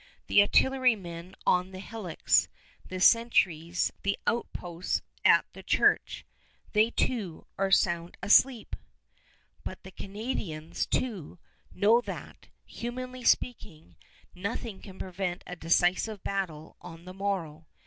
[0.25, 2.47] The artillerymen on the hillocks,
[2.87, 6.25] the sentries, the outposts at the church,
[6.73, 8.75] they, too, are sound asleep!
[8.79, 11.37] [Illustration: FITZGIBBONS] But the Canadians, too,
[11.71, 13.95] know that, humanly speaking,
[14.33, 17.67] nothing can prevent a decisive battle on the morrow.